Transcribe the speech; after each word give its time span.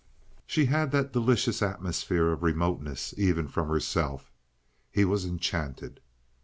She 0.47 0.65
had 0.65 0.89
that 0.93 1.13
delicious 1.13 1.61
atmosphere 1.61 2.31
of 2.31 2.41
remoteness 2.41 3.13
even 3.17 3.47
from 3.47 3.67
herself. 3.67 4.31
He 4.91 5.05
was 5.05 5.25
enchanted. 5.25 5.99